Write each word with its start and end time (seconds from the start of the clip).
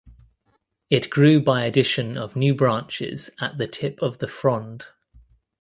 It 0.89 1.11
grew 1.11 1.39
by 1.43 1.63
addition 1.63 2.17
of 2.17 2.35
new 2.35 2.55
branches 2.55 3.29
at 3.39 3.59
the 3.59 3.67
tip 3.67 4.01
of 4.01 4.17
the 4.17 4.27
frond. 4.27 4.85